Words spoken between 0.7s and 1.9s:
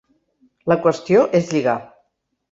La qüestió és lligar.